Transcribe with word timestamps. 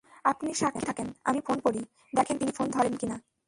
আপনি 0.23 0.49
সাক্ষী 0.53 0.83
থাকেন, 0.85 1.07
আমি 1.23 1.39
ফোন 1.47 1.57
করি, 1.59 1.81
দেখেন 2.15 2.35
তিনি 2.37 2.51
ফোন 2.51 2.67
ধরেন 2.69 2.93
কিনা। 2.97 3.17